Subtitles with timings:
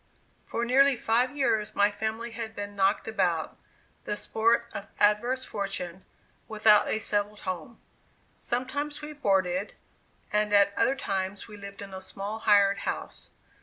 [0.47, 3.55] For nearly five years my family had been knocked about,
[4.05, 6.05] the sport of adverse fortune,
[6.47, 7.79] without a settled home.
[8.39, 9.75] Sometimes we boarded,
[10.33, 13.29] and at other times we lived in a small hired house.